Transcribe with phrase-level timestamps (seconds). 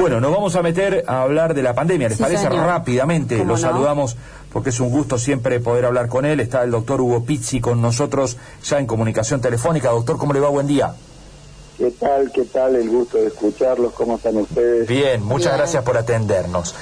[0.00, 2.48] Bueno, nos vamos a meter a hablar de la pandemia, ¿les parece?
[2.48, 4.16] Rápidamente, lo saludamos
[4.50, 6.40] porque es un gusto siempre poder hablar con él.
[6.40, 9.90] Está el doctor Hugo Pizzi con nosotros ya en comunicación telefónica.
[9.90, 10.48] Doctor, ¿cómo le va?
[10.48, 10.94] Buen día.
[11.76, 12.32] ¿Qué tal?
[12.32, 12.76] ¿Qué tal?
[12.76, 13.92] El gusto de escucharlos.
[13.92, 14.88] ¿Cómo están ustedes?
[14.88, 16.74] Bien, muchas gracias por atendernos.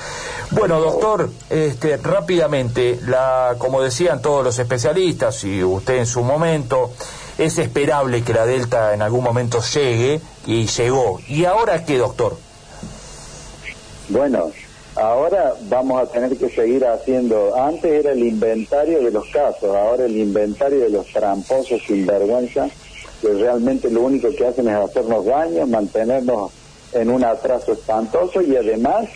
[0.52, 6.92] Bueno, doctor, este, rápidamente, la, como decían todos los especialistas y usted en su momento,
[7.36, 11.18] es esperable que la Delta en algún momento llegue y llegó.
[11.26, 12.47] ¿Y ahora qué, doctor?
[14.08, 14.50] Bueno,
[14.96, 20.06] ahora vamos a tener que seguir haciendo, antes era el inventario de los casos, ahora
[20.06, 22.68] el inventario de los tramposos sin vergüenza,
[23.20, 26.52] que realmente lo único que hacen es hacernos daño, mantenernos
[26.94, 29.10] en un atraso espantoso y además,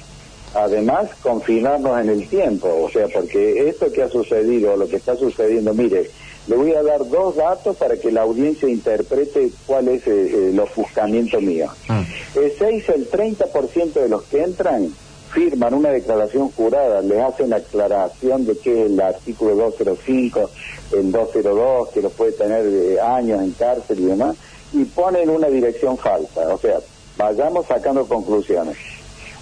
[0.55, 5.17] además confinarnos en el tiempo, o sea, porque esto que ha sucedido, lo que está
[5.17, 6.11] sucediendo, mire,
[6.49, 10.51] le voy a dar dos datos para que la audiencia interprete cuál es eh, eh,
[10.51, 11.69] el ofuscamiento mío.
[11.89, 12.39] Mm.
[12.39, 14.93] El 6, el 30% de los que entran
[15.33, 20.51] firman una declaración jurada, les hacen aclaración de que el artículo 205,
[20.93, 24.37] el 202, que lo puede tener de años en cárcel y demás,
[24.73, 26.49] y ponen una dirección falsa.
[26.49, 26.81] O sea,
[27.17, 28.77] vayamos sacando conclusiones.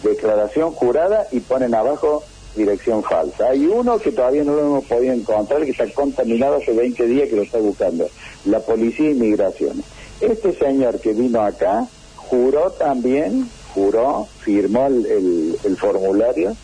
[0.03, 2.23] Declaración jurada y ponen abajo
[2.55, 3.48] dirección falsa.
[3.51, 7.29] Hay uno que todavía no lo hemos podido encontrar, que está contaminado hace 20 días
[7.29, 8.09] que lo está buscando,
[8.45, 9.83] la Policía de Inmigración.
[10.20, 16.56] Este señor que vino acá juró también, juró, firmó el, el, formulario,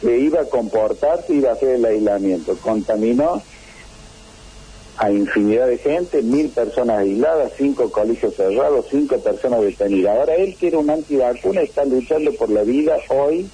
[0.00, 2.56] que iba a comportarse, iba a hacer el aislamiento.
[2.62, 3.42] Contaminó
[4.98, 10.16] a infinidad de gente, mil personas aisladas, cinco colegios cerrados, cinco personas detenidas.
[10.16, 13.48] Ahora él quiere un antivacuna, está luchando por la vida hoy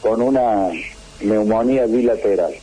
[0.00, 0.70] con una
[1.22, 2.54] neumonía bilateral.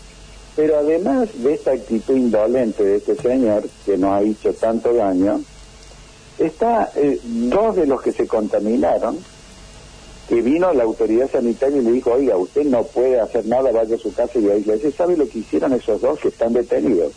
[0.55, 5.41] Pero además de esta actitud indolente de este señor, que nos ha hecho tanto daño,
[6.39, 9.17] está eh, dos de los que se contaminaron,
[10.28, 13.95] que vino la autoridad sanitaria y le dijo, oiga, usted no puede hacer nada, vaya
[13.95, 14.91] a su casa y aíslese.
[14.91, 17.13] ¿Sabe lo que hicieron esos dos que están detenidos?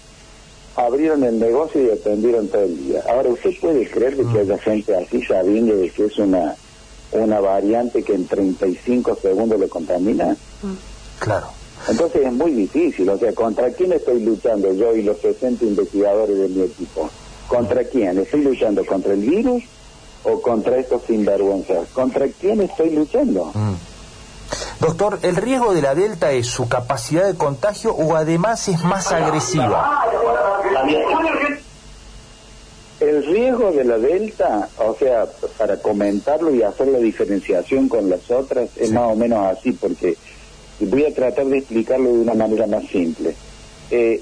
[0.76, 3.02] Abrieron el negocio y atendieron todo el día.
[3.08, 6.54] Ahora, ¿usted puede creer que haya gente así sabiendo de que es una,
[7.12, 10.36] una variante que en 35 segundos lo contamina?
[11.20, 11.46] Claro.
[11.88, 16.36] Entonces es muy difícil, o sea, ¿contra quién estoy luchando yo y los 60 investigadores
[16.36, 17.08] de mi equipo?
[17.48, 18.18] ¿Contra quién?
[18.18, 19.62] ¿Estoy luchando contra el virus
[20.24, 21.88] o contra estos sinvergüenzas?
[21.92, 23.50] ¿Contra quién estoy luchando?
[23.54, 23.74] Mm.
[24.80, 29.12] Doctor, ¿el riesgo de la Delta es su capacidad de contagio o además es más
[29.12, 30.02] agresiva?
[32.98, 35.26] El riesgo de la Delta, o sea,
[35.56, 40.16] para comentarlo y hacer la diferenciación con las otras, es más o menos así, porque
[40.86, 43.34] voy a tratar de explicarlo de una manera más simple.
[43.90, 44.20] Eh,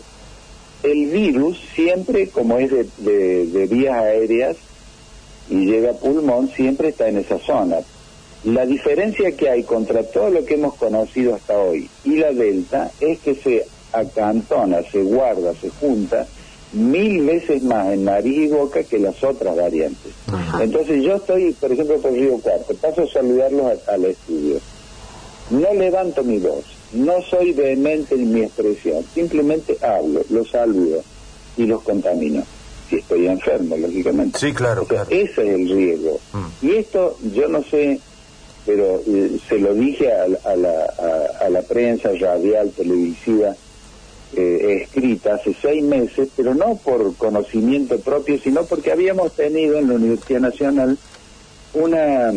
[0.82, 4.56] el virus siempre, como es de, vías aéreas
[5.50, 7.78] y llega a pulmón, siempre está en esa zona.
[8.44, 12.90] La diferencia que hay contra todo lo que hemos conocido hasta hoy y la delta
[13.00, 16.26] es que se acantona, se guarda, se junta
[16.72, 20.12] mil veces más en nariz y boca que las otras variantes.
[20.60, 24.60] Entonces yo estoy, por ejemplo, por Río Cuarto, paso a saludarlos al estudio
[25.50, 31.02] no levanto mi voz, no soy vehemente en mi expresión, simplemente hablo, los saludo
[31.56, 32.44] y los contamino.
[32.88, 34.38] Si estoy enfermo, lógicamente.
[34.38, 36.18] Sí, claro, Ese es el riesgo.
[36.32, 36.66] Mm.
[36.66, 38.00] Y esto, yo no sé,
[38.64, 40.84] pero eh, se lo dije a, la,
[41.40, 43.54] a, la, prensa radial, televisiva,
[44.34, 49.88] eh, escrita hace seis meses, pero no por conocimiento propio, sino porque habíamos tenido en
[49.88, 50.96] la Universidad Nacional
[51.74, 52.32] una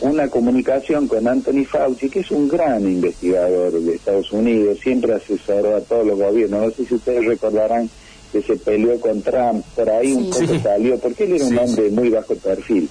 [0.00, 5.76] una comunicación con Anthony Fauci, que es un gran investigador de Estados Unidos, siempre asesoró
[5.76, 6.60] a todos los gobiernos.
[6.60, 7.90] No sé si ustedes recordarán
[8.32, 11.90] que se peleó con Trump, por ahí un poco salió, porque él era un hombre
[11.90, 12.88] muy bajo perfil.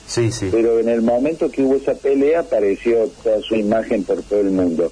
[0.51, 4.51] Pero en el momento que hubo esa pelea apareció toda su imagen por todo el
[4.51, 4.89] mundo.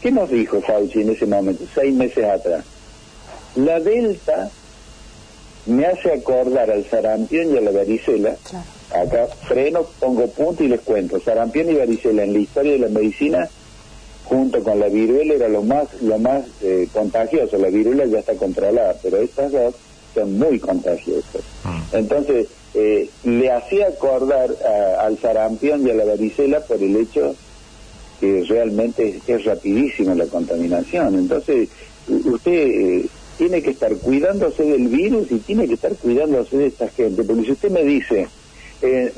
[0.00, 2.64] ¿Qué nos dijo Fauci en ese momento, seis meses atrás?
[3.56, 4.50] La Delta
[5.66, 8.36] me hace acordar al sarampión y a la varicela.
[8.94, 11.20] Acá freno, pongo punto y les cuento.
[11.20, 13.48] Sarampión y varicela en la historia de la medicina,
[14.24, 17.58] junto con la viruela, era lo más, lo más eh, contagioso.
[17.58, 19.74] La viruela ya está controlada, pero estas dos
[20.14, 21.42] son muy contagiosas.
[21.64, 21.96] Mm.
[21.96, 24.50] Entonces, eh, le hacía acordar
[25.00, 27.34] al sarampión y a la varicela por el hecho
[28.20, 31.14] que realmente es, rapidísima la contaminación.
[31.14, 31.68] Entonces,
[32.08, 33.06] usted eh,
[33.38, 37.24] tiene que estar cuidándose del virus y tiene que estar cuidándose de esta gente.
[37.24, 38.26] Porque si usted me dice,
[38.82, 39.12] eh,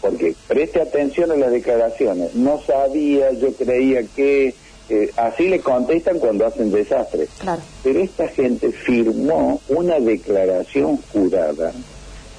[0.00, 4.54] porque preste atención a las declaraciones, no sabía, yo creía que...
[4.90, 7.30] Eh, así le contestan cuando hacen desastres.
[7.82, 11.72] Pero esta gente firmó una declaración jurada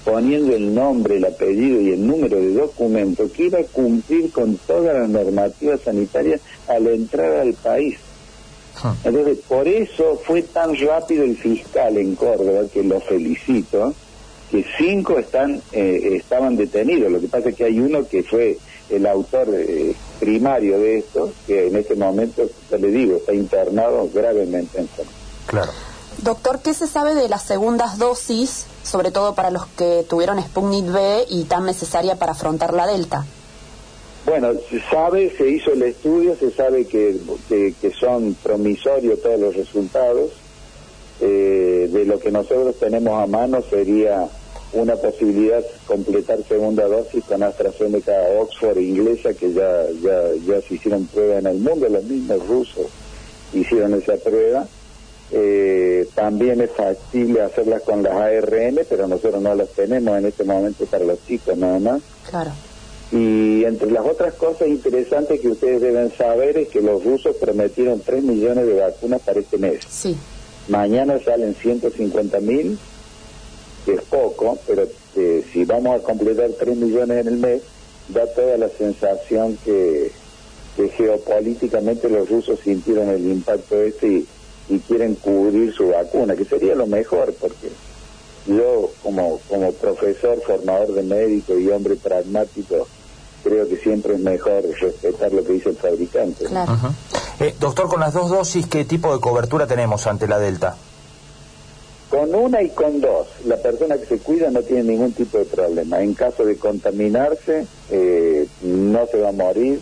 [0.05, 4.55] poniendo el nombre, el apellido y el número de documento que iba a cumplir con
[4.57, 7.97] todas las normativas sanitarias al entrar al país.
[8.83, 8.95] Ah.
[9.03, 13.95] Entonces, por eso fue tan rápido el fiscal en Córdoba, que lo felicito,
[14.51, 17.11] que cinco están eh, estaban detenidos.
[17.11, 18.57] Lo que pasa es que hay uno que fue
[18.89, 24.09] el autor eh, primario de esto, que en este momento, ya le digo, está internado
[24.13, 25.11] gravemente enfermo.
[25.47, 25.71] Claro.
[26.19, 30.91] Doctor, ¿qué se sabe de las segundas dosis, sobre todo para los que tuvieron Sputnik
[30.91, 33.25] B y tan necesaria para afrontar la Delta?
[34.25, 37.15] Bueno, se sabe, se hizo el estudio, se sabe que,
[37.49, 40.31] que, son promisorios todos los resultados.
[41.21, 44.27] Eh, de lo que nosotros tenemos a mano sería
[44.73, 51.05] una posibilidad completar segunda dosis con AstraZeneca Oxford inglesa que ya, ya, ya se hicieron
[51.07, 52.87] prueba en el mundo, los mismos rusos
[53.53, 54.67] hicieron esa prueba.
[55.31, 60.43] Eh, también es factible hacerlas con las ARN, pero nosotros no las tenemos en este
[60.43, 62.01] momento para los chicos nada más.
[62.29, 62.51] Claro.
[63.11, 68.01] Y entre las otras cosas interesantes que ustedes deben saber es que los rusos prometieron
[68.01, 69.79] 3 millones de vacunas para este mes.
[69.89, 70.15] Sí.
[70.67, 72.77] Mañana salen 150 mil,
[73.85, 77.61] que es poco, pero eh, si vamos a completar 3 millones en el mes,
[78.09, 80.11] da toda la sensación que,
[80.75, 84.27] que geopolíticamente los rusos sintieron el impacto este y,
[84.69, 87.69] y quieren cubrir su vacuna, que sería lo mejor, porque
[88.47, 92.87] yo como, como profesor, formador de médicos y hombre pragmático,
[93.43, 96.45] creo que siempre es mejor respetar lo que dice el fabricante.
[97.39, 100.75] Eh, doctor, con las dos dosis, ¿qué tipo de cobertura tenemos ante la Delta?
[102.09, 105.45] Con una y con dos, la persona que se cuida no tiene ningún tipo de
[105.45, 106.01] problema.
[106.01, 109.81] En caso de contaminarse, eh, no se va a morir,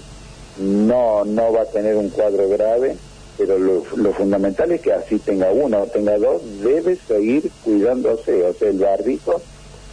[0.58, 2.98] no, no va a tener un cuadro grave
[3.38, 8.54] pero lo, fundamental es que así tenga uno o tenga dos, debe seguir cuidándose, o
[8.54, 9.42] sea, el barbijo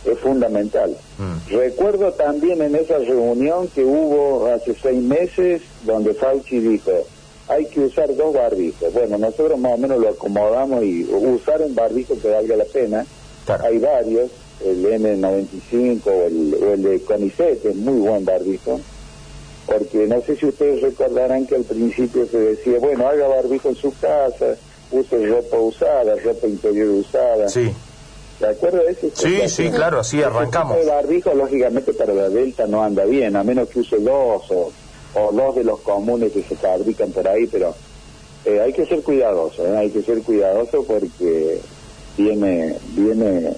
[0.05, 0.97] es fundamental.
[1.19, 1.55] Mm.
[1.55, 6.93] Recuerdo también en esa reunión que hubo hace seis meses, donde Fauci dijo,
[7.51, 8.93] hay que usar dos barbijos.
[8.93, 13.05] Bueno, nosotros más o menos lo acomodamos y usar un barbijo que valga la pena.
[13.63, 14.31] Hay varios,
[14.65, 18.81] el N95 o el, o el de Conicet, es muy buen barbijo
[19.71, 23.77] porque no sé si ustedes recordarán que al principio se decía, bueno, haga barbijo en
[23.77, 24.57] su casa,
[24.91, 27.49] use ropa usada, ropa interior usada.
[27.49, 27.71] Sí.
[28.41, 29.09] ¿De eso?
[29.15, 30.79] Sí, sí, claro, así arrancamos.
[30.79, 34.73] El barbijo, lógicamente, para la Delta no anda bien, a menos que use dos o,
[35.15, 37.75] dos de los comunes que se fabrican por ahí, pero
[38.45, 39.77] eh, hay que ser cuidadoso, ¿eh?
[39.77, 41.61] hay que ser cuidadoso porque
[42.17, 43.53] viene, viene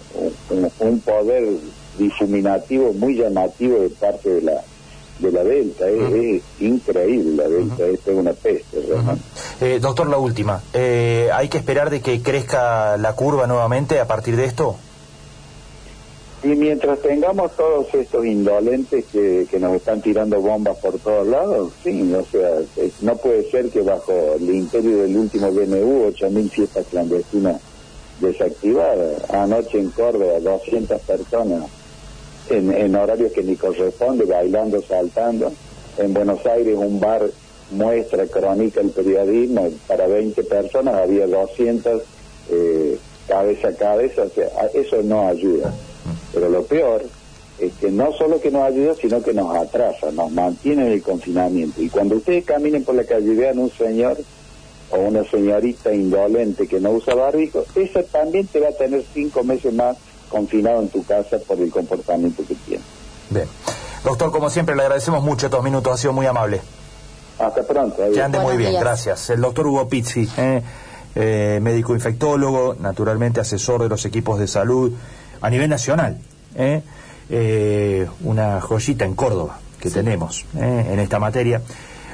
[0.81, 1.45] un poder
[1.99, 4.63] difuminativo muy llamativo de parte de la
[5.19, 8.83] de la Delta, es, increíble la Delta, es una peste
[9.61, 14.07] eh, doctor, la última, eh, ¿hay que esperar de que crezca la curva nuevamente a
[14.07, 14.77] partir de esto?
[16.45, 21.73] Y mientras tengamos todos estos indolentes que, que nos están tirando bombas por todos lados,
[21.85, 22.51] sí, o sea,
[23.01, 27.61] no puede ser que bajo el imperio del último BNU, 8.000 fiestas clandestinas
[28.21, 29.31] desactivadas.
[29.31, 31.71] Anoche en Córdoba, 200 personas
[32.51, 35.53] en, horarios que ni corresponde, bailando, saltando.
[35.97, 37.23] En Buenos Aires un bar
[37.71, 42.03] muestra, crónica el periodismo, para 20 personas había 200
[42.51, 42.99] eh,
[43.29, 45.73] cabeza a cabeza, o sea, eso no ayuda.
[46.33, 47.05] Pero lo peor
[47.59, 51.03] es que no solo que nos ayuda, sino que nos atrasa, nos mantiene en el
[51.03, 51.81] confinamiento.
[51.83, 54.17] Y cuando ustedes caminen por la calle y vean un señor
[54.91, 59.45] o una señorita indolente que no usa barbijo, esa también te va a tener cinco
[59.45, 59.97] meses más
[60.29, 62.83] confinado en tu casa por el comportamiento que tiene.
[63.31, 63.47] Bien.
[64.05, 66.61] Doctor, como siempre, le agradecemos mucho estos minutos, ha sido muy amable.
[67.39, 68.03] Hasta pronto.
[68.13, 69.31] Que ande muy bien, gracias.
[69.31, 70.63] El doctor Hugo Pizzi, eh,
[71.15, 74.93] eh, médico infectólogo, naturalmente asesor de los equipos de salud
[75.43, 76.19] a nivel nacional.
[76.55, 81.61] Eh, una joyita en Córdoba que tenemos en esta materia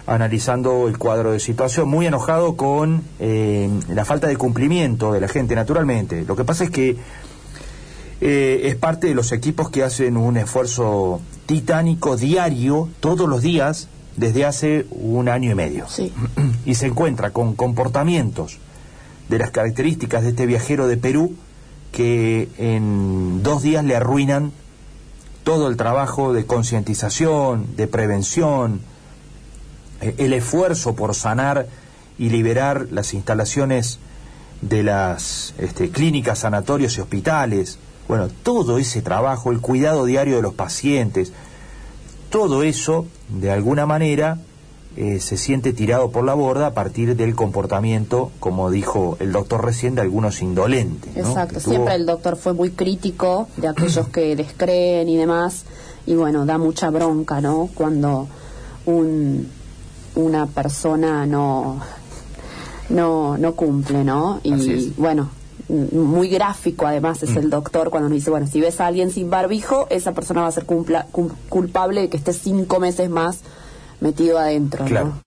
[0.06, 5.54] analizando el cuadro de situación, muy enojado con la falta de cumplimiento de la gente,
[5.54, 6.25] naturalmente.
[6.25, 6.97] Lo que pasa es que
[8.20, 13.88] eh, es parte de los equipos que hacen un esfuerzo titánico diario, todos los días,
[14.16, 15.87] desde hace un año y medio.
[16.64, 18.58] Y se encuentra con comportamientos
[19.28, 21.37] de las características de este viajero de Perú
[21.92, 24.52] que en dos días le arruinan
[25.45, 28.80] todo el trabajo de concientización, de prevención,
[30.00, 31.66] eh, el esfuerzo por sanar
[32.18, 33.99] y liberar las instalaciones
[34.61, 37.78] de las este, clínicas, sanatorios y hospitales,
[38.09, 41.33] bueno, todo ese trabajo, el cuidado diario de los pacientes,
[42.30, 44.38] todo eso, de alguna manera,
[45.00, 49.64] eh, se siente tirado por la borda a partir del comportamiento, como dijo el doctor
[49.64, 51.17] recién, de algunos indolentes.
[51.17, 55.67] Exacto, siempre el doctor fue muy crítico de aquellos que descreen y demás,
[56.05, 57.71] y bueno, da mucha bronca, ¿no?
[57.75, 58.26] Cuando
[58.87, 59.49] un,
[60.17, 61.81] una persona no,
[62.88, 64.40] no, no cumple, ¿no?
[64.43, 65.31] Y bueno,
[65.69, 67.38] muy gráfico además es mm.
[67.38, 70.49] el doctor cuando nos dice, bueno, si ves a alguien sin barbijo, esa persona va
[70.49, 73.43] a ser culpable de que esté cinco meses más
[74.00, 74.85] metido adentro.
[74.85, 75.12] Claro.